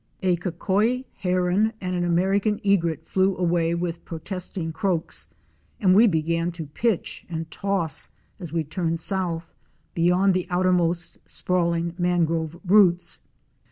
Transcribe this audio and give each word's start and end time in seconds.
A 0.23 0.35
234 0.35 0.41
OUR 0.41 0.41
SEARCH 0.41 0.41
FOR 0.41 0.49
A 0.49 0.81
WILDERNESS. 0.81 1.13
Cocoi 1.13 1.29
Heron 1.29 1.73
* 1.77 1.79
and 1.81 1.95
an 1.95 2.03
American 2.11 2.59
Egret" 2.65 3.05
flew 3.05 3.37
away 3.37 3.75
with 3.75 4.03
pro 4.03 4.17
testing 4.17 4.71
croaks, 4.73 5.27
and 5.79 5.93
we 5.93 6.07
began 6.07 6.51
to 6.53 6.65
pitch 6.65 7.23
and 7.29 7.51
toss 7.51 8.09
as 8.39 8.51
we 8.51 8.63
turned 8.63 8.99
south, 8.99 9.53
beyond 9.93 10.33
the 10.33 10.47
outermost 10.49 11.19
sprawling 11.27 11.93
mangrove 11.99 12.57
roots. 12.65 13.19